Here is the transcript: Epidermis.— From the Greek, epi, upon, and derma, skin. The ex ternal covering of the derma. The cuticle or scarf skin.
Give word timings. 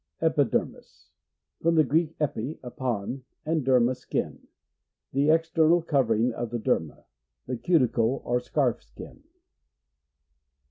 Epidermis.— 0.19 1.11
From 1.61 1.75
the 1.75 1.83
Greek, 1.83 2.15
epi, 2.19 2.57
upon, 2.63 3.23
and 3.45 3.63
derma, 3.63 3.95
skin. 3.95 4.47
The 5.13 5.29
ex 5.29 5.51
ternal 5.51 5.85
covering 5.85 6.33
of 6.33 6.49
the 6.49 6.57
derma. 6.59 7.03
The 7.45 7.57
cuticle 7.57 8.23
or 8.25 8.39
scarf 8.39 8.81
skin. 8.81 9.21